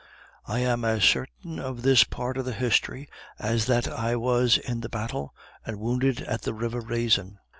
[0.47, 3.07] I am as certain of this part of the history,
[3.37, 7.37] as that I was in the battle, and wounded at the river Raisin.